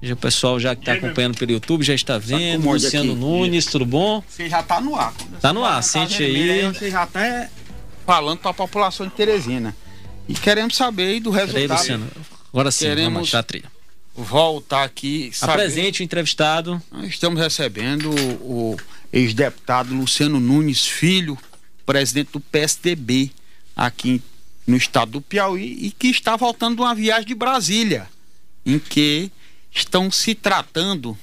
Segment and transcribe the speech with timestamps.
[0.00, 2.70] Já o pessoal já que está acompanhando pelo YouTube já está vendo.
[2.70, 3.20] Luciano aqui.
[3.20, 4.22] Nunes, tudo bom?
[4.28, 5.12] Você já está no ar.
[5.34, 6.62] Está no ar, tá sente aí.
[6.62, 7.48] Você já está
[8.06, 9.74] falando para a população de Teresina.
[10.28, 11.58] E queremos saber do resultado.
[11.58, 12.06] Aí, Luciano.
[12.52, 13.70] Agora sim, queremos vamos a trilha.
[14.14, 15.30] Voltar aqui.
[15.32, 15.52] Saber...
[15.52, 16.80] Apresente o entrevistado.
[17.04, 18.10] Estamos recebendo
[18.40, 18.76] o
[19.12, 21.36] ex-deputado Luciano Nunes Filho,
[21.84, 23.30] presidente do PSDB
[23.74, 24.22] aqui
[24.66, 28.06] no estado do Piauí e que está voltando de uma viagem de Brasília,
[28.66, 29.32] em que
[29.78, 31.16] estão se tratando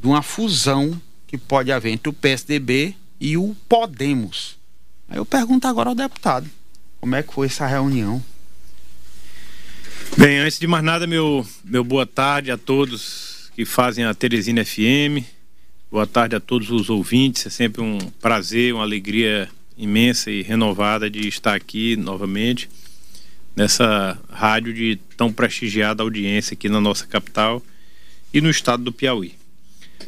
[0.00, 4.56] de uma fusão que pode haver entre o PSDB e o Podemos.
[5.08, 6.48] Aí eu pergunto agora ao deputado,
[7.00, 8.22] como é que foi essa reunião?
[10.16, 14.64] Bem, antes de mais nada, meu, meu boa tarde a todos que fazem a Teresina
[14.64, 15.24] FM.
[15.90, 17.46] Boa tarde a todos os ouvintes.
[17.46, 22.68] É sempre um prazer, uma alegria imensa e renovada de estar aqui novamente
[23.56, 27.62] nessa rádio de tão prestigiada audiência aqui na nossa capital
[28.32, 29.34] e no estado do Piauí.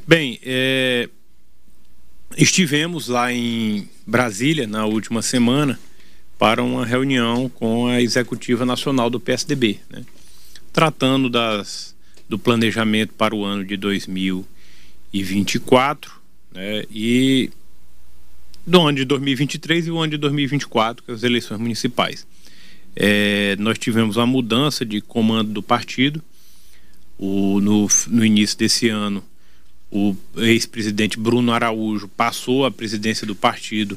[0.07, 1.09] Bem, é,
[2.37, 5.80] estivemos lá em Brasília na última semana
[6.38, 10.04] para uma reunião com a executiva nacional do PSDB, né,
[10.73, 11.96] tratando das,
[12.29, 16.13] do planejamento para o ano de 2024
[16.52, 17.51] né, e
[18.66, 22.26] do ano de 2023 e o ano de 2024, que é as eleições municipais.
[23.01, 26.21] É, nós tivemos uma mudança de comando do partido.
[27.16, 29.23] O, no, no início desse ano,
[29.88, 33.96] o ex-presidente Bruno Araújo passou a presidência do partido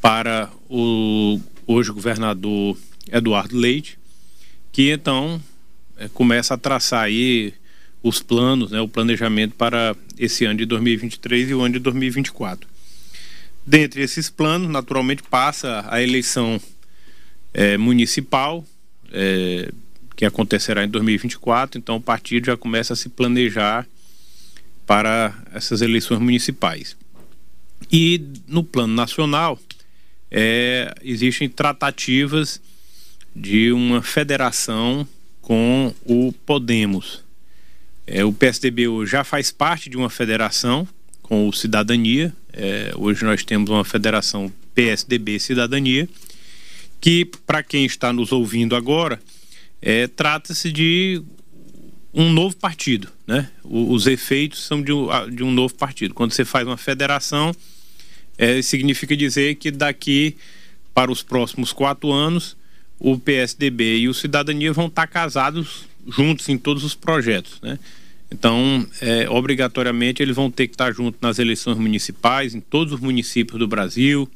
[0.00, 2.76] para o hoje governador
[3.10, 3.96] Eduardo Leite,
[4.72, 5.40] que então
[5.96, 7.54] é, começa a traçar aí
[8.02, 12.68] os planos, né, o planejamento para esse ano de 2023 e o ano de 2024.
[13.64, 16.60] Dentre esses planos, naturalmente, passa a eleição
[17.54, 18.64] é, municipal,
[19.12, 19.70] é,
[20.16, 23.86] que acontecerá em 2024, então o partido já começa a se planejar
[24.86, 26.96] para essas eleições municipais.
[27.90, 29.58] E no plano nacional,
[30.30, 32.60] é, existem tratativas
[33.34, 35.06] de uma federação
[35.40, 37.22] com o Podemos.
[38.06, 40.86] É, o PSDB hoje já faz parte de uma federação
[41.22, 46.08] com o Cidadania, é, hoje nós temos uma federação PSDB Cidadania,
[47.04, 49.20] que, para quem está nos ouvindo agora,
[49.82, 51.20] é, trata-se de
[52.14, 53.08] um novo partido.
[53.26, 53.50] Né?
[53.62, 56.14] O, os efeitos são de um, de um, novo partido.
[56.14, 57.54] Quando você faz uma federação,
[58.38, 60.34] é, significa dizer que daqui
[60.94, 62.56] para os próximos quatro anos,
[62.98, 67.60] o PSDB e o Cidadania vão estar casados juntos em todos os projetos.
[67.60, 67.78] Né?
[68.32, 73.00] Então, é, obrigatoriamente, eles vão ter que estar juntos nas eleições municipais, em todos os
[73.00, 74.26] municípios do Brasil,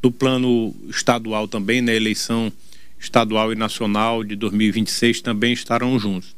[0.00, 2.52] do plano estadual também, na eleição
[2.98, 6.36] estadual e nacional de 2026 também estarão juntos.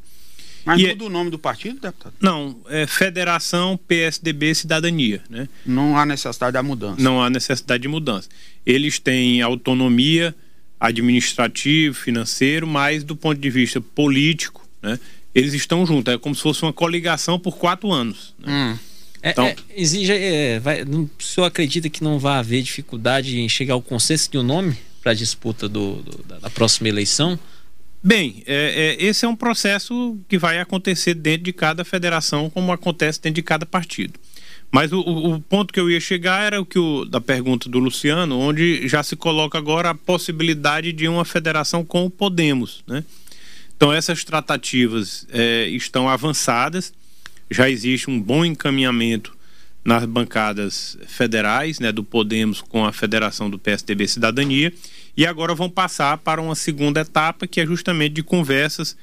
[0.63, 1.07] Mas e muda é...
[1.07, 2.13] o nome do partido, deputado?
[2.19, 5.49] Não, é Federação PSDB Cidadania, né?
[5.65, 7.01] Não há necessidade da mudança.
[7.01, 8.29] Não há necessidade de mudança.
[8.65, 10.35] Eles têm autonomia
[10.79, 14.99] administrativo, financeiro, mas do ponto de vista político, né?
[15.33, 16.13] eles estão juntos.
[16.13, 18.33] É como se fosse uma coligação por quatro anos.
[18.39, 18.51] Né?
[18.73, 18.90] Hum.
[19.21, 23.39] É, então, é, exige, é, vai, não, o senhor acredita que não vai haver dificuldade
[23.39, 26.89] em chegar ao consenso de um nome para a disputa do, do, da, da, próxima
[26.89, 27.39] eleição?
[28.03, 32.71] Bem, é, é, esse é um processo que vai acontecer dentro de cada federação, como
[32.71, 34.19] acontece dentro de cada partido.
[34.71, 37.77] Mas o, o ponto que eu ia chegar era o que o, da pergunta do
[37.77, 43.03] Luciano, onde já se coloca agora a possibilidade de uma federação com o Podemos, né?
[43.75, 46.93] Então, essas tratativas é, estão avançadas,
[47.51, 49.37] já existe um bom encaminhamento
[49.83, 54.71] nas bancadas federais, né, do Podemos com a Federação do PSDB Cidadania,
[55.17, 58.95] e agora vão passar para uma segunda etapa, que é justamente de conversas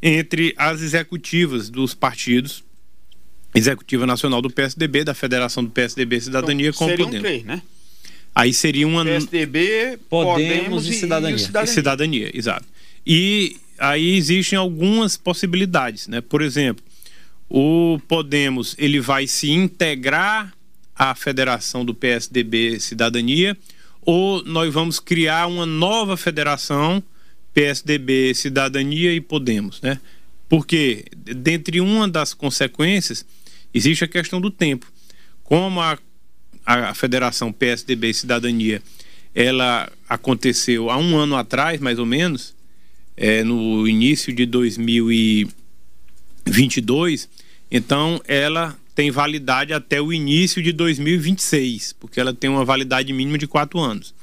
[0.00, 2.64] entre as executivas dos partidos,
[3.54, 7.20] Executiva Nacional do PSDB, da Federação do PSDB Cidadania então, com o Podemos.
[7.20, 7.60] Três, né?
[8.32, 11.36] Aí seria uma PSDB, Podemos, Podemos e, Cidadania.
[11.36, 11.70] E cidadania.
[11.70, 12.66] E cidadania, exato.
[13.04, 16.20] E aí existem algumas possibilidades, né?
[16.20, 16.84] Por exemplo,
[17.50, 20.54] o Podemos ele vai se integrar
[20.94, 23.56] à federação do PSDB Cidadania
[24.02, 27.02] ou nós vamos criar uma nova federação
[27.52, 30.00] PSDB Cidadania e Podemos, né?
[30.48, 33.26] Porque dentre uma das consequências
[33.74, 34.90] existe a questão do tempo.
[35.42, 35.98] Como a,
[36.64, 38.80] a federação PSDB Cidadania
[39.34, 42.54] ela aconteceu há um ano atrás, mais ou menos,
[43.16, 47.28] é, no início de 2022,
[47.70, 53.38] então ela tem validade até o início de 2026, porque ela tem uma validade mínima
[53.38, 54.14] de quatro anos.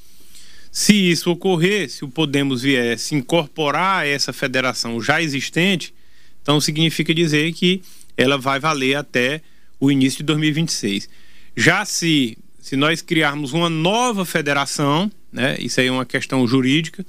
[0.72, 5.94] Se isso ocorrer, se o Podemos vier se incorporar a essa federação já existente,
[6.42, 7.82] Então significa dizer que
[8.16, 9.42] ela vai valer até
[9.80, 11.10] o início de 2026.
[11.56, 17.06] Já se, se nós criarmos uma nova federação, né, isso aí é uma questão jurídica,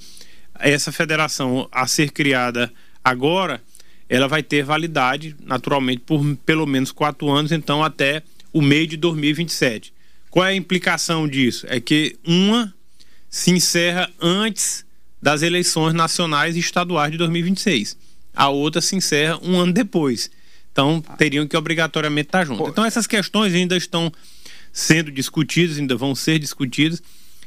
[0.59, 2.71] essa federação a ser criada
[3.03, 3.61] agora,
[4.09, 8.97] ela vai ter validade, naturalmente, por pelo menos quatro anos, então até o meio de
[8.97, 9.93] 2027.
[10.31, 11.65] Qual é a implicação disso?
[11.69, 12.73] É que uma
[13.29, 14.83] se encerra antes
[15.21, 17.95] das eleições nacionais e estaduais de 2026.
[18.33, 20.31] A outra se encerra um ano depois.
[20.71, 22.69] Então, teriam que obrigatoriamente estar juntos.
[22.69, 24.11] Então, essas questões ainda estão
[24.71, 27.01] sendo discutidas, ainda vão ser discutidas,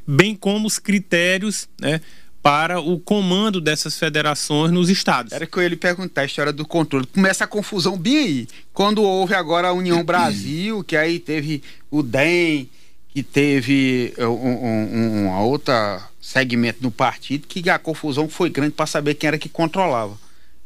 [0.06, 2.00] bem como os critérios né,
[2.42, 5.32] para o comando dessas federações nos estados.
[5.32, 7.06] Era que eu ia lhe perguntar a história do controle.
[7.06, 8.48] Começa a confusão bem aí.
[8.72, 12.68] Quando houve agora a União Brasil, que aí teve o DEM,
[13.10, 18.86] que teve um, um, um outra segmento no partido, que a confusão foi grande para
[18.86, 20.18] saber quem era que controlava.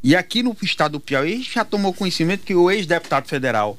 [0.02, 3.76] E aqui no estado do Piauí já tomou conhecimento que o ex-deputado federal,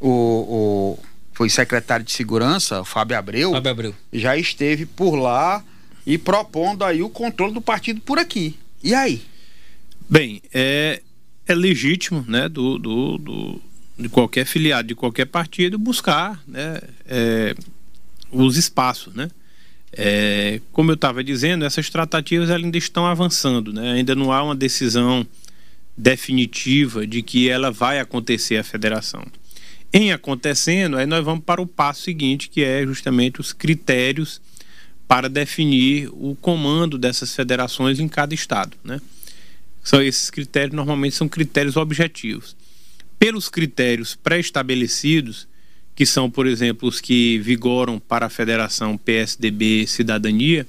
[0.00, 0.98] o, o,
[1.32, 5.64] foi secretário de segurança, o Fábio Abreu, Fábio Abreu, já esteve por lá
[6.06, 8.56] e propondo aí o controle do partido por aqui.
[8.82, 9.22] E aí?
[10.08, 11.00] Bem, é,
[11.46, 13.62] é legítimo, né, do, do, do
[13.96, 17.54] de qualquer filiado de qualquer partido buscar, né, é,
[18.30, 19.30] os espaços, né?
[19.96, 23.92] É, como eu estava dizendo, essas tratativas ainda estão avançando, né?
[23.92, 25.24] Ainda não há uma decisão
[25.96, 29.24] definitiva de que ela vai acontecer a federação.
[29.92, 34.40] Em acontecendo, aí nós vamos para o passo seguinte, que é justamente os critérios
[35.06, 38.76] para definir o comando dessas federações em cada estado.
[38.82, 39.00] Né?
[39.82, 42.56] São esses critérios, normalmente são critérios objetivos.
[43.18, 45.46] Pelos critérios pré-estabelecidos,
[45.94, 50.66] que são, por exemplo, os que vigoram para a federação PSDB Cidadania,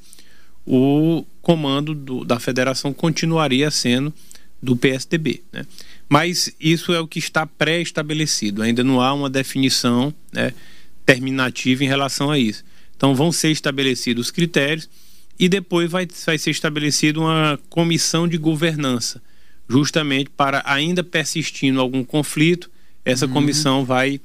[0.66, 4.14] o comando do, da federação continuaria sendo
[4.62, 5.44] do PSDB.
[5.52, 5.66] Né?
[6.10, 10.54] Mas isso é o que está pré-estabelecido, ainda não há uma definição né,
[11.06, 12.64] terminativa em relação a isso.
[12.96, 14.90] Então vão ser estabelecidos os critérios
[15.38, 19.22] e depois vai, vai ser estabelecida uma comissão de governança,
[19.68, 22.70] justamente para, ainda persistindo algum conflito,
[23.04, 23.34] essa uhum.
[23.34, 24.20] comissão vai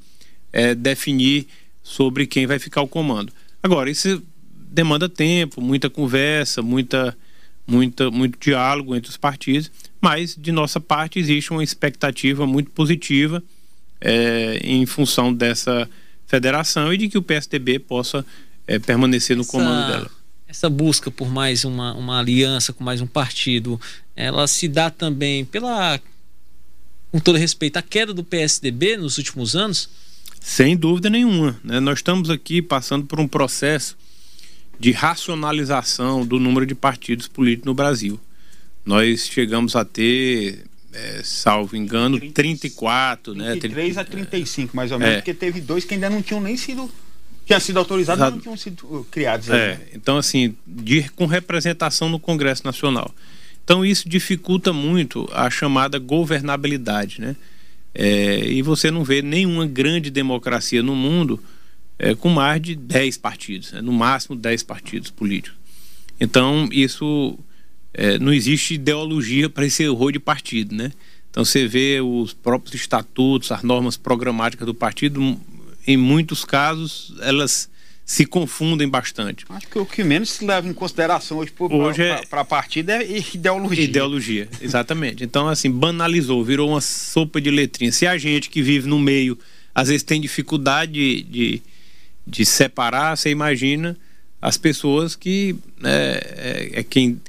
[0.52, 1.46] é, definir
[1.82, 3.32] sobre quem vai ficar o comando.
[3.62, 4.22] Agora, isso
[4.54, 7.16] demanda tempo, muita conversa, muita,
[7.66, 9.70] muita, muito diálogo entre os partidos,
[10.00, 13.42] mas de nossa parte existe uma expectativa muito positiva
[14.00, 15.88] é, em função dessa
[16.26, 18.24] federação e de que o PSDB possa
[18.70, 20.10] é, permanecer no essa, comando dela.
[20.46, 23.80] Essa busca por mais uma, uma aliança com mais um partido,
[24.14, 26.00] ela se dá também pela,
[27.10, 29.90] com todo respeito, a queda do PSDB nos últimos anos?
[30.40, 31.58] Sem dúvida nenhuma.
[31.64, 31.80] Né?
[31.80, 33.98] Nós estamos aqui passando por um processo
[34.78, 38.20] de racionalização do número de partidos políticos no Brasil.
[38.84, 44.00] Nós chegamos a ter, é, salvo engano, 30, 34, 33 né?
[44.00, 45.16] a 35, mais ou menos, é.
[45.18, 46.90] porque teve dois que ainda não tinham nem sido
[47.46, 49.50] tinha sido autorizado, mas não tinham sido uh, criados.
[49.50, 53.14] É, então assim, de, com representação no Congresso Nacional.
[53.64, 57.36] Então isso dificulta muito a chamada governabilidade, né?
[57.94, 61.42] É, e você não vê nenhuma grande democracia no mundo
[61.98, 63.80] é, com mais de 10 partidos, né?
[63.80, 65.58] no máximo 10 partidos políticos.
[66.20, 67.38] Então, isso
[67.92, 70.92] é, não existe ideologia para esse erro de partido, né?
[71.30, 75.38] Então você vê os próprios estatutos, as normas programáticas do partido
[75.86, 77.70] em muitos casos, elas
[78.04, 79.44] se confundem bastante.
[79.48, 82.40] Acho que o que menos se leva em consideração hoje, para é...
[82.40, 83.84] a partida é ideologia.
[83.84, 85.22] Ideologia, exatamente.
[85.22, 87.94] Então, assim, banalizou, virou uma sopa de letrinhas.
[87.94, 89.38] Se a gente que vive no meio,
[89.72, 91.62] às vezes tem dificuldade de, de,
[92.26, 93.96] de separar, você imagina
[94.42, 97.20] as pessoas que né, é, é quem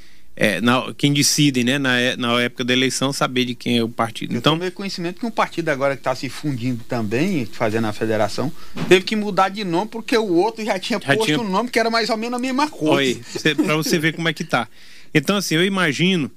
[0.42, 3.88] é, na, quem decidem, né, na, na época da eleição, saber de quem é o
[3.88, 4.34] partido.
[4.34, 7.94] Eu então, tenho conhecimento que um partido agora que está se fundindo também, fazendo a
[7.94, 8.52] federação,
[8.90, 11.40] teve que mudar de nome porque o outro já tinha já posto tinha...
[11.40, 13.22] um nome que era mais ou menos a mesma coisa.
[13.56, 14.68] Para você ver como é que tá.
[15.14, 16.32] Então, assim, eu imagino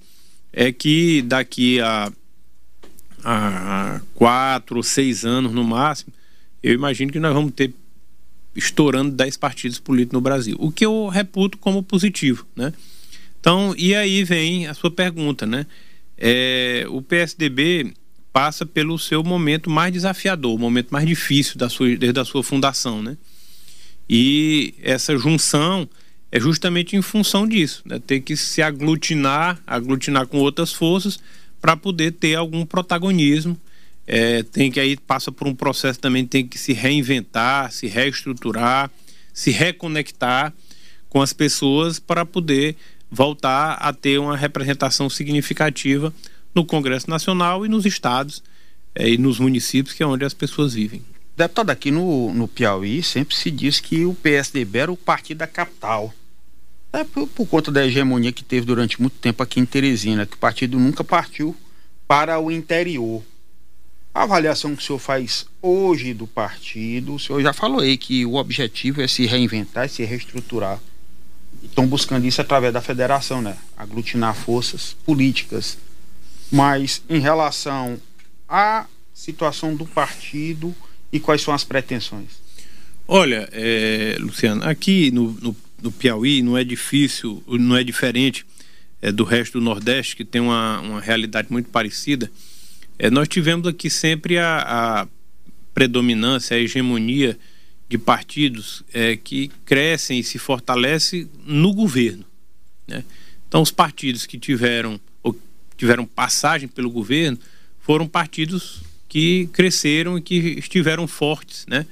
[0.52, 2.12] é que daqui a,
[3.24, 6.12] a quatro ou seis anos no máximo,
[6.62, 7.72] eu imagino que nós vamos ter
[8.54, 12.70] estourando dez partidos políticos no Brasil, o que eu reputo como positivo, né?
[13.44, 15.66] Então, e aí vem a sua pergunta, né?
[16.16, 17.92] É, o PSDB
[18.32, 22.42] passa pelo seu momento mais desafiador, o momento mais difícil da sua, desde a sua
[22.42, 23.18] fundação, né?
[24.08, 25.86] E essa junção
[26.32, 27.98] é justamente em função disso, né?
[27.98, 31.20] Ter que se aglutinar, aglutinar com outras forças
[31.60, 33.60] para poder ter algum protagonismo.
[34.06, 38.90] É, tem que aí passa por um processo também, tem que se reinventar, se reestruturar,
[39.34, 40.50] se reconectar
[41.10, 42.74] com as pessoas para poder
[43.14, 46.12] voltar a ter uma representação significativa
[46.54, 48.42] no Congresso Nacional e nos estados
[48.94, 51.02] é, e nos municípios, que é onde as pessoas vivem.
[51.36, 55.46] Deputado, aqui no, no Piauí sempre se diz que o PSDB era o partido da
[55.46, 56.12] capital.
[56.92, 60.36] É por, por, conta da hegemonia que teve durante muito tempo aqui em Teresina, que
[60.36, 61.56] o partido nunca partiu
[62.06, 63.20] para o interior.
[64.14, 68.24] A avaliação que o senhor faz hoje do partido, o senhor já falou aí que
[68.24, 70.80] o objetivo é se reinventar, se reestruturar.
[71.62, 73.56] Estão buscando isso através da federação, né?
[73.76, 75.78] Aglutinar forças políticas.
[76.50, 78.00] Mas em relação
[78.48, 80.74] à situação do partido
[81.12, 82.42] e quais são as pretensões?
[83.06, 88.46] Olha, é, Luciano, aqui no, no, no, Piauí não é difícil, não é diferente
[89.02, 92.30] é, do resto do Nordeste, que tem uma, uma realidade muito parecida.
[92.98, 95.08] É, nós tivemos aqui sempre a, a,
[95.74, 97.38] predominância, a hegemonia
[97.88, 102.24] de partidos é, que crescem e se fortalecem no governo.
[102.86, 103.04] Né?
[103.46, 105.38] Então, os partidos que tiveram, ou
[105.76, 107.38] tiveram passagem pelo governo
[107.80, 111.86] foram partidos que cresceram e que estiveram fortes né?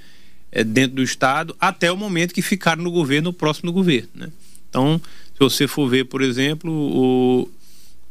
[0.51, 4.09] É, dentro do Estado até o momento que ficaram no governo, no próximo governo.
[4.15, 4.29] Né?
[4.69, 5.01] Então,
[5.33, 7.49] se você for ver, por exemplo, o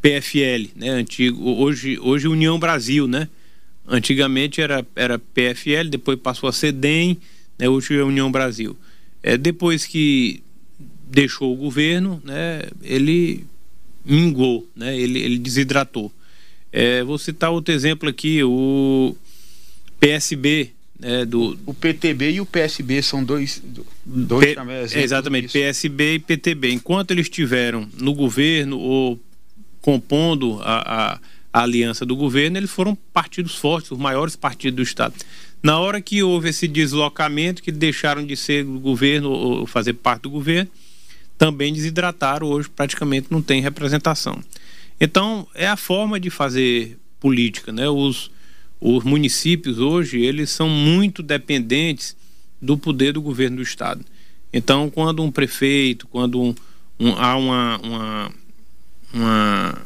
[0.01, 0.89] PFL, né?
[0.89, 3.27] Antigo, hoje, hoje União Brasil, né?
[3.87, 7.17] Antigamente era, era PFL, depois passou a ser DEM,
[7.61, 7.69] né?
[7.69, 8.75] hoje é União Brasil.
[9.21, 10.41] É, depois que
[11.07, 12.63] deixou o governo, né?
[12.81, 13.45] ele
[14.03, 14.97] mingou, né?
[14.97, 16.11] ele, ele desidratou.
[16.71, 19.15] É, vou citar outro exemplo aqui, o
[19.99, 21.59] PSB, né, do...
[21.65, 23.61] O PTB e o PSB são dois,
[24.05, 24.55] dois P...
[24.55, 25.51] também Exatamente.
[25.51, 26.71] PSB e PTB.
[26.71, 29.19] Enquanto eles estiveram no governo ou
[29.81, 31.19] compondo a, a,
[31.51, 35.13] a, aliança do governo, eles foram partidos fortes, os maiores partidos do Estado.
[35.61, 40.23] Na hora que houve esse deslocamento, que deixaram de ser do governo ou fazer parte
[40.23, 40.69] do governo,
[41.37, 44.41] também desidrataram, hoje praticamente não tem representação.
[44.99, 47.89] Então, é a forma de fazer política, né?
[47.89, 48.31] Os,
[48.79, 52.15] os municípios hoje, eles são muito dependentes
[52.61, 54.03] do poder do governo do Estado.
[54.53, 56.55] Então, quando um prefeito, quando um,
[56.99, 58.31] um, há uma, uma
[59.13, 59.77] uma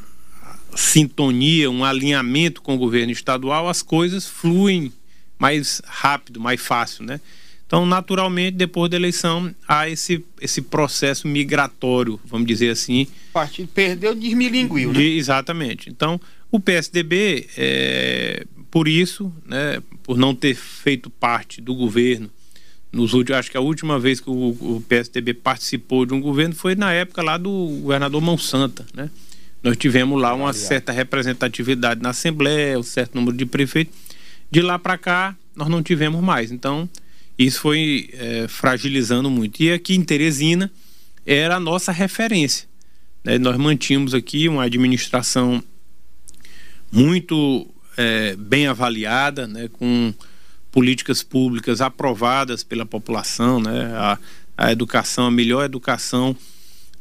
[0.76, 4.92] sintonia, um alinhamento com o governo estadual, as coisas fluem
[5.38, 7.20] mais rápido, mais fácil, né?
[7.68, 13.08] Então, naturalmente, depois da eleição, há esse, esse processo migratório, vamos dizer assim.
[13.30, 15.00] O partido perdeu, desmilinguiu, né?
[15.00, 15.90] De, exatamente.
[15.90, 22.30] Então, o PSDB, é, por isso, né, por não ter feito parte do governo,
[22.92, 26.56] nos últimos, acho que a última vez que o, o PSDB participou de um governo
[26.56, 29.10] foi na época lá do governador Monsanta, né?
[29.62, 33.98] Nós tivemos lá uma certa representatividade na Assembleia, um certo número de prefeitos.
[34.56, 36.50] De lá para cá, nós não tivemos mais.
[36.50, 36.90] Então,
[37.38, 39.62] isso foi é, fragilizando muito.
[39.62, 40.72] E aqui em Teresina
[41.26, 42.66] era a nossa referência.
[43.22, 43.38] Né?
[43.38, 45.62] Nós mantínhamos aqui uma administração
[46.90, 49.68] muito é, bem avaliada, né?
[49.74, 50.14] com
[50.72, 53.92] políticas públicas aprovadas pela população, né?
[53.94, 54.18] a,
[54.58, 56.34] a educação, a melhor educação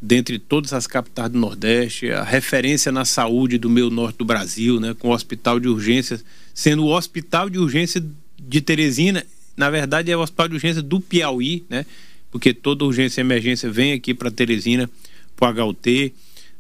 [0.03, 4.81] dentre todas as capitais do Nordeste, a referência na saúde do meio norte do Brasil,
[4.81, 4.93] né?
[4.99, 8.03] com o hospital de urgências, sendo o hospital de urgência
[8.39, 11.85] de Teresina, na verdade é o hospital de urgência do Piauí, né?
[12.31, 14.89] porque toda urgência e emergência vem aqui para Teresina,
[15.37, 16.15] para o HUT,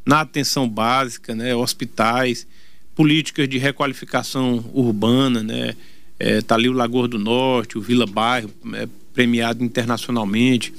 [0.04, 1.54] na atenção básica, né?
[1.54, 2.46] hospitais,
[2.94, 5.74] políticas de requalificação urbana, né?
[6.16, 10.72] É, tá ali o Lagoa do Norte, o Vila Bairro, é, premiado internacionalmente.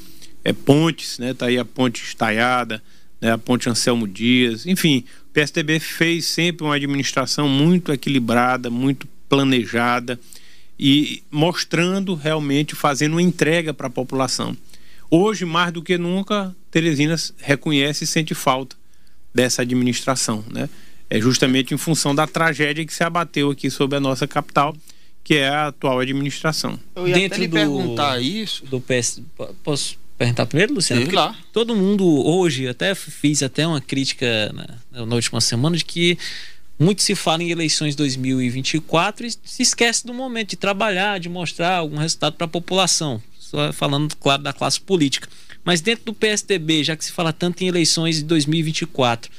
[0.44, 1.34] É, pontes, né?
[1.34, 2.82] Tá aí a ponte estaiada,
[3.20, 3.32] né?
[3.32, 4.66] a ponte Anselmo Dias.
[4.66, 5.04] Enfim,
[5.36, 10.18] PSDB fez sempre uma administração muito equilibrada, muito planejada
[10.80, 14.56] e mostrando realmente, fazendo uma entrega para a população.
[15.12, 18.78] Hoje, mais do que nunca, Teresina reconhece e sente falta
[19.34, 20.70] dessa administração, né?
[21.10, 24.74] É justamente em função da tragédia que se abateu aqui sobre a nossa capital
[25.22, 26.80] que é a atual administração.
[26.96, 28.64] Eu ia Dentro até lhe do, perguntar isso.
[28.68, 29.22] Do PS,
[29.64, 31.08] posso perguntar primeiro, Luciano?
[31.08, 31.36] Claro.
[31.52, 34.52] Todo mundo hoje, até fiz até uma crítica
[34.92, 36.18] na, na última semana de que
[36.78, 41.78] muito se fala em eleições 2024 e se esquece do momento de trabalhar, de mostrar
[41.78, 43.22] algum resultado para a população.
[43.40, 45.30] Só falando, claro, da classe política.
[45.64, 49.32] Mas dentro do PSDB, já que se fala tanto em eleições de 2024,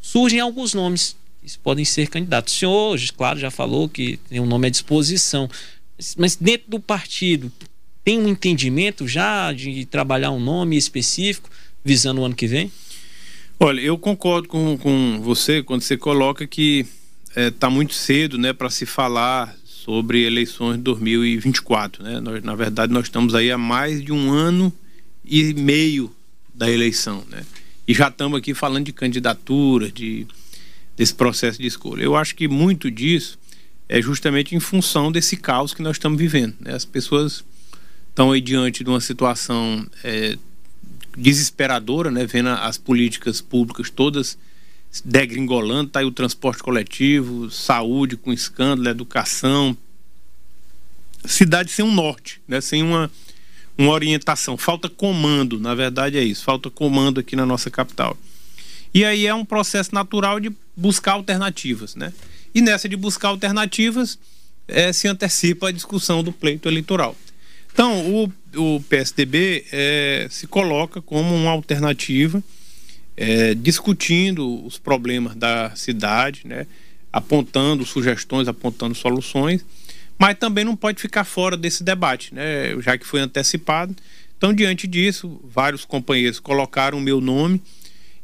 [0.00, 2.54] surgem alguns nomes isso podem ser candidatos.
[2.54, 5.50] O senhor, claro, já falou que tem um nome à disposição,
[6.16, 7.50] mas dentro do partido
[8.04, 11.48] tem um entendimento já de trabalhar um nome específico
[11.84, 12.70] visando o ano que vem?
[13.58, 16.86] Olha, eu concordo com, com você quando você coloca que
[17.28, 22.02] está é, tá muito cedo né, para se falar sobre eleições de 2024.
[22.02, 22.20] Né?
[22.20, 24.72] Nós, na verdade, nós estamos aí há mais de um ano
[25.24, 26.12] e meio
[26.54, 27.24] da eleição.
[27.30, 27.44] Né?
[27.86, 30.26] E já estamos aqui falando de candidatura, de
[30.96, 32.02] desse processo de escolha.
[32.02, 33.38] Eu acho que muito disso
[33.88, 36.54] é justamente em função desse caos que nós estamos vivendo.
[36.60, 36.74] Né?
[36.74, 37.44] As pessoas
[38.12, 40.36] estão aí diante de uma situação é,
[41.16, 42.26] desesperadora, né?
[42.26, 44.38] vendo as políticas públicas todas
[45.02, 49.76] degringolando, está aí o transporte coletivo, saúde com escândalo, educação,
[51.24, 52.60] cidade sem um norte, né?
[52.60, 53.10] sem uma,
[53.78, 58.16] uma orientação, falta comando, na verdade é isso, falta comando aqui na nossa capital.
[58.92, 62.12] E aí é um processo natural de buscar alternativas, né?
[62.54, 64.18] E nessa de buscar alternativas
[64.68, 67.16] é, se antecipa a discussão do pleito eleitoral.
[67.72, 68.32] Então, o,
[68.76, 72.42] o PSDB é, se coloca como uma alternativa,
[73.16, 76.66] é, discutindo os problemas da cidade, né?
[77.12, 79.64] apontando sugestões, apontando soluções,
[80.18, 82.78] mas também não pode ficar fora desse debate, né?
[82.80, 83.94] já que foi antecipado.
[84.36, 87.60] Então, diante disso, vários companheiros colocaram o meu nome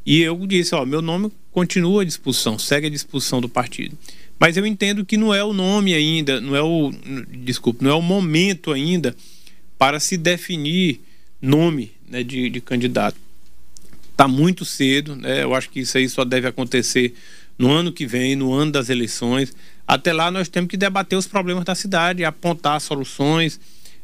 [0.05, 3.97] e eu disse: ó, meu nome continua à disposição, segue à disposição do partido.
[4.39, 6.91] Mas eu entendo que não é o nome ainda, não é o.
[7.43, 9.15] Desculpe, não é o momento ainda
[9.79, 10.99] para se definir
[11.41, 13.17] nome né, de, de candidato.
[14.11, 15.43] Está muito cedo, né?
[15.43, 17.15] eu acho que isso aí só deve acontecer
[17.57, 19.55] no ano que vem, no ano das eleições.
[19.87, 23.57] Até lá nós temos que debater os problemas da cidade, apontar soluções,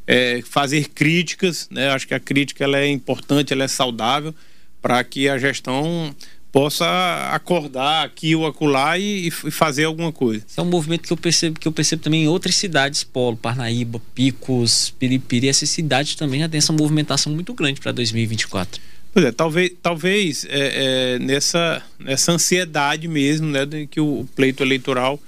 [0.08, 1.68] é, fazer críticas.
[1.70, 1.90] Né?
[1.90, 4.34] Acho que a crítica ela é importante, ela é saudável
[4.82, 6.16] para que a gestão
[6.56, 6.86] possa
[7.34, 10.42] acordar aqui ou acolá e, e, fazer alguma coisa.
[10.48, 13.36] Esse é um movimento que eu percebo que eu percebo também em outras cidades, Polo,
[13.36, 18.82] Parnaíba, Picos, Piripiri, essas cidades também já tem essa movimentação muito grande para 2024.
[19.12, 25.20] Pois é, talvez, talvez é, é, nessa, nessa ansiedade mesmo, né, que o pleito eleitoral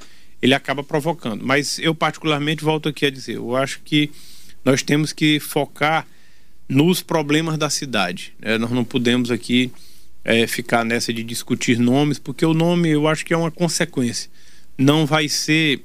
[0.41, 1.45] ele acaba provocando.
[1.45, 4.09] Mas eu particularmente volto aqui a dizer, eu acho que
[4.63, 6.07] nós temos que focar
[6.69, 8.31] nos problemas da cidade.
[8.39, 8.57] Né?
[8.57, 9.73] Nós não podemos aqui
[10.27, 14.29] é, ficar nessa de discutir nomes, porque o nome eu acho que é uma consequência.
[14.77, 15.79] Não vai ser.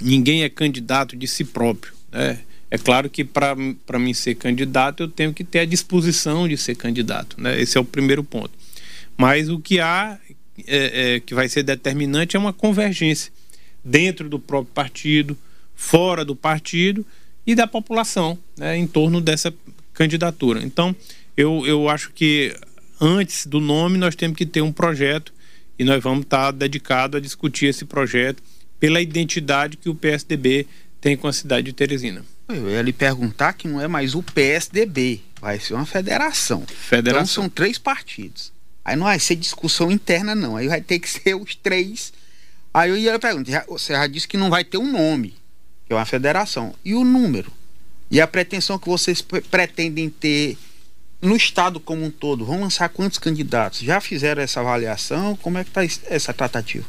[0.00, 1.92] Ninguém é candidato de si próprio.
[2.10, 2.38] Né?
[2.70, 3.54] É claro que para
[3.98, 7.38] mim ser candidato eu tenho que ter a disposição de ser candidato.
[7.38, 7.60] Né?
[7.60, 8.52] Esse é o primeiro ponto.
[9.18, 10.18] Mas o que há
[10.66, 13.30] é, é, que vai ser determinante é uma convergência
[13.84, 15.36] dentro do próprio partido,
[15.74, 17.04] fora do partido
[17.46, 19.52] e da população né, em torno dessa
[19.92, 20.62] candidatura.
[20.62, 20.96] Então,
[21.36, 22.54] eu, eu acho que
[23.00, 25.32] antes do nome, nós temos que ter um projeto
[25.78, 28.42] e nós vamos estar dedicados a discutir esse projeto
[28.80, 30.66] pela identidade que o PSDB
[31.00, 32.24] tem com a cidade de Teresina.
[32.48, 36.64] Eu ia lhe perguntar que não é mais o PSDB, vai ser uma federação.
[36.66, 37.22] Federação.
[37.22, 38.52] Então são três partidos.
[38.84, 40.56] Aí não vai ser discussão interna, não.
[40.56, 42.12] Aí vai ter que ser os três.
[42.72, 45.36] Aí eu ia perguntar, você já disse que não vai ter um nome,
[45.86, 46.74] que é uma federação.
[46.84, 47.52] E o número?
[48.10, 50.56] E a pretensão que vocês pretendem ter
[51.20, 53.80] no estado como um todo, vão lançar quantos candidatos?
[53.80, 55.36] Já fizeram essa avaliação?
[55.36, 56.86] Como é que está essa tratativa?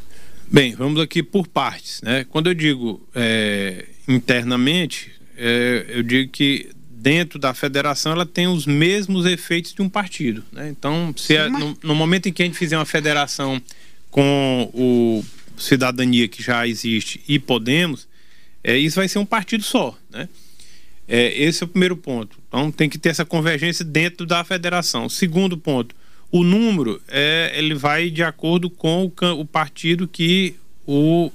[0.51, 2.01] Bem, vamos aqui por partes.
[2.01, 2.25] Né?
[2.25, 8.65] Quando eu digo é, internamente, é, eu digo que dentro da federação ela tem os
[8.65, 10.43] mesmos efeitos de um partido.
[10.51, 10.69] Né?
[10.69, 11.63] Então, se é, mas...
[11.63, 13.61] no, no, momento em que a gente fizer uma federação
[14.11, 15.23] com o
[15.57, 18.07] Cidadania que já existe e Podemos,
[18.63, 19.97] é, isso vai ser um partido só.
[20.09, 20.27] Né?
[21.09, 22.37] É, esse é o primeiro ponto.
[22.47, 25.09] Então tem que ter essa convergência dentro da federação.
[25.09, 25.95] Segundo ponto,
[26.31, 30.55] o número é, ele vai de acordo com o, o partido que
[30.87, 31.31] o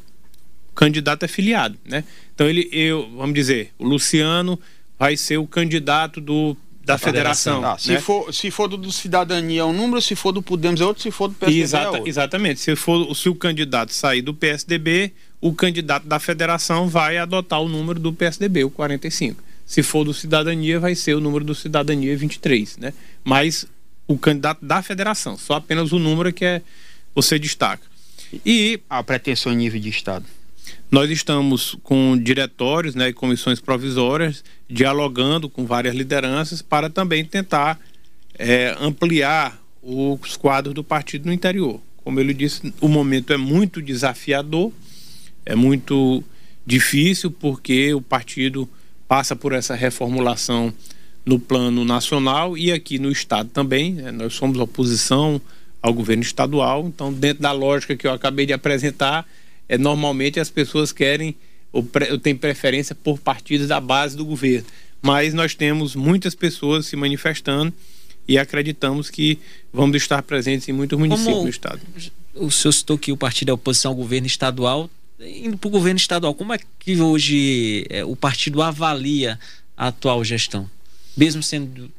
[0.76, 2.04] candidato é filiado, né?
[2.34, 4.58] Então ele, eu, vamos dizer, o Luciano
[4.98, 7.56] vai ser o candidato do da federação.
[7.56, 8.00] federação ah, se, né?
[8.00, 11.02] for, se for do, do Cidadania é um número, se for do Podemos é outro,
[11.02, 12.08] se for do PSDB é Exata, é outro.
[12.08, 12.60] Exatamente.
[12.60, 17.68] Se, for, se o candidato sair do PSDB, o candidato da federação vai adotar o
[17.68, 19.42] número do PSDB, o 45.
[19.66, 22.92] Se for do Cidadania, vai ser o número do Cidadania 23, né?
[23.22, 23.66] Mas
[24.06, 26.62] o candidato da federação, só apenas o número que é
[27.14, 27.82] você destaca.
[28.44, 30.26] E a pretensão em nível de estado.
[30.90, 37.78] Nós estamos com diretórios, né, e comissões provisórias dialogando com várias lideranças para também tentar
[38.38, 41.80] é, ampliar os quadros do partido no interior.
[42.02, 44.72] Como ele disse, o momento é muito desafiador,
[45.44, 46.22] é muito
[46.66, 48.68] difícil porque o partido
[49.06, 50.72] passa por essa reformulação
[51.24, 53.94] no plano nacional e aqui no estado também.
[53.94, 54.10] Né?
[54.10, 55.40] Nós somos oposição
[55.80, 59.26] ao governo estadual, então dentro da lógica que eu acabei de apresentar,
[59.68, 61.34] é normalmente as pessoas querem
[61.72, 64.66] ou, pre, ou têm preferência por partidos da base do governo.
[65.02, 67.72] Mas nós temos muitas pessoas se manifestando
[68.26, 69.38] e acreditamos que
[69.72, 71.80] vamos estar presentes em muitos municípios Como do estado.
[72.34, 74.88] O senhor citou que o partido é oposição ao governo estadual
[75.20, 79.38] indo para o governo estadual, como é que hoje é, o partido avalia
[79.76, 80.68] a atual gestão?
[81.16, 81.90] mesmo sendo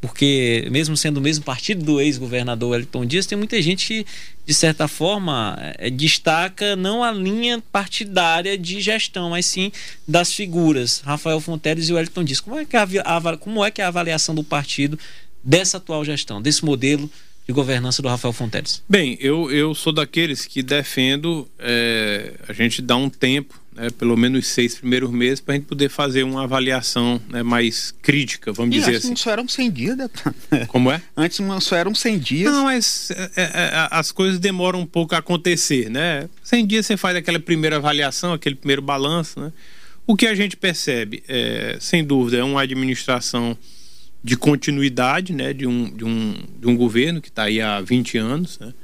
[0.00, 4.06] porque mesmo sendo o mesmo partido do ex-governador Wellington Dias, tem muita gente que
[4.46, 9.70] de certa forma é, destaca não a linha partidária de gestão, mas sim
[10.08, 12.40] das figuras Rafael Fonteles e Wellington Dias.
[12.40, 14.98] Como é que é a, a, como é que é a avaliação do partido
[15.44, 17.10] dessa atual gestão, desse modelo
[17.46, 18.82] de governança do Rafael Fonteles?
[18.88, 24.16] Bem, eu, eu sou daqueles que defendo é, a gente dar um tempo né, pelo
[24.16, 28.76] menos seis primeiros meses, para a gente poder fazer uma avaliação né, mais crítica, vamos
[28.76, 29.10] e dizer antes assim.
[29.12, 30.36] Antes só eram 100 dias, deputado.
[30.68, 31.02] Como é?
[31.16, 32.52] Antes só eram 100 dias.
[32.52, 36.28] Não, mas é, é, é, as coisas demoram um pouco a acontecer, né?
[36.42, 39.52] 100 dias você faz aquela primeira avaliação, aquele primeiro balanço, né?
[40.06, 43.56] O que a gente percebe, é, sem dúvida, é uma administração
[44.22, 48.18] de continuidade né, de, um, de, um, de um governo que está aí há 20
[48.18, 48.58] anos.
[48.58, 48.74] Né?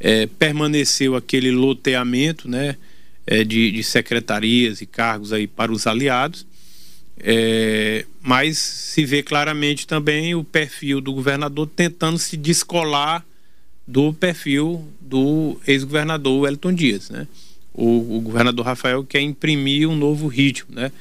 [0.00, 2.76] É, permaneceu aquele loteamento, né?
[3.26, 6.46] é, de, de, secretarias e cargos aí para os aliados,
[7.18, 13.24] é, mas se vê claramente também o perfil do governador tentando se descolar
[13.86, 17.26] do perfil do ex-governador Wellington Dias, né?
[17.74, 20.92] O, o, governador Rafael quer imprimir um novo ritmo, né?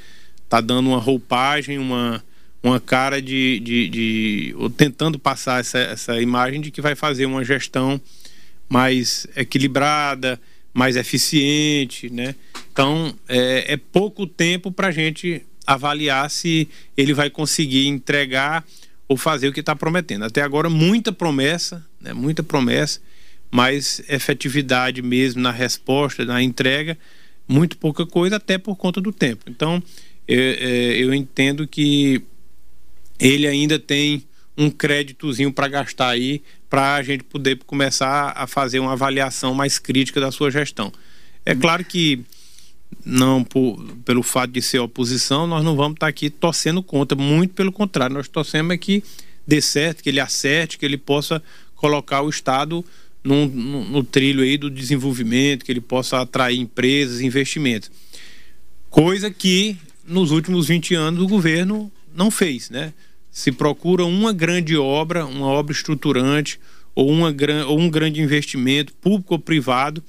[0.47, 2.23] Tá dando uma roupagem, uma,
[2.63, 7.25] uma cara de, de, de ou tentando passar essa, essa imagem de que vai fazer
[7.25, 7.99] uma gestão
[8.69, 10.39] mais equilibrada,
[10.73, 12.35] mais eficiente, né?
[12.71, 18.65] Então é, é pouco tempo para a gente avaliar se ele vai conseguir entregar
[19.07, 20.23] ou fazer o que está prometendo.
[20.23, 22.13] Até agora muita promessa, né?
[22.13, 23.01] Muita promessa,
[23.49, 26.97] mas efetividade mesmo na resposta, na entrega,
[27.47, 29.45] muito pouca coisa, até por conta do tempo.
[29.49, 29.81] Então
[30.27, 32.23] eu, é, eu entendo que
[33.21, 34.23] ele ainda tem
[34.57, 39.77] um créditozinho para gastar aí para a gente poder começar a fazer uma avaliação mais
[39.77, 40.91] crítica da sua gestão.
[41.45, 42.21] É claro que
[43.05, 47.53] não por, pelo fato de ser oposição, nós não vamos estar aqui torcendo contra, muito
[47.53, 49.03] pelo contrário, nós torcemos é que
[49.47, 51.41] dê certo, que ele acerte, que ele possa
[51.75, 52.83] colocar o Estado
[53.23, 57.91] no trilho aí do desenvolvimento, que ele possa atrair empresas, investimentos.
[58.89, 62.93] Coisa que nos últimos 20 anos o governo não fez, né?
[63.31, 66.59] Se procura uma grande obra, uma obra estruturante
[66.93, 67.33] ou, uma,
[67.67, 70.03] ou um grande investimento, público ou privado,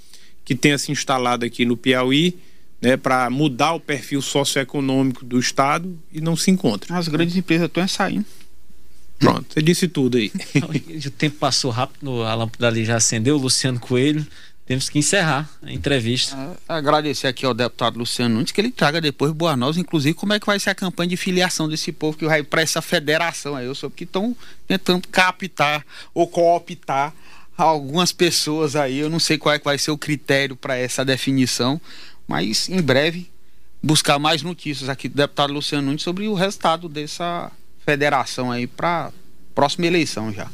[0.44, 2.36] que tenha se instalado aqui no Piauí,
[2.80, 6.98] né, para mudar o perfil socioeconômico do Estado e não se encontra.
[6.98, 8.26] As grandes empresas estão saindo.
[9.20, 10.32] Pronto, você disse tudo aí.
[11.06, 14.26] o tempo passou rápido, a lâmpada ali já acendeu, Luciano Coelho.
[14.72, 16.34] Temos que encerrar a entrevista.
[16.34, 20.32] É, agradecer aqui ao deputado Luciano Nunes que ele traga depois boa novas, inclusive como
[20.32, 23.54] é que vai ser a campanha de filiação desse povo que vai para essa federação
[23.54, 23.66] aí.
[23.66, 24.34] Eu soube que estão
[24.66, 27.12] tentando captar ou cooptar
[27.54, 28.96] algumas pessoas aí.
[28.96, 31.78] Eu não sei qual é que vai ser o critério para essa definição,
[32.26, 33.30] mas em breve
[33.82, 37.52] buscar mais notícias aqui do deputado Luciano Nunes sobre o resultado dessa
[37.84, 39.12] federação aí para
[39.54, 40.48] próxima eleição já.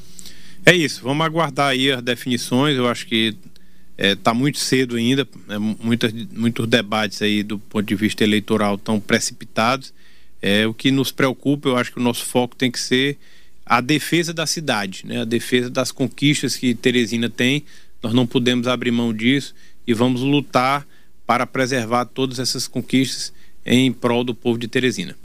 [0.67, 2.77] É isso, vamos aguardar aí as definições.
[2.77, 3.37] Eu acho que
[3.99, 8.23] Está é, tá muito cedo ainda, é, muitas, muitos debates aí do ponto de vista
[8.23, 9.93] eleitoral estão precipitados.
[10.41, 13.19] É, o que nos preocupa, eu acho que o nosso foco tem que ser
[13.67, 15.23] a defesa da cidade, né?
[15.23, 17.65] a defesa das conquistas que Teresina tem.
[18.01, 19.53] Nós não podemos abrir mão disso
[19.85, 20.87] e vamos lutar
[21.27, 23.33] para preservar todas essas conquistas
[23.67, 25.17] em prol do povo de Teresina.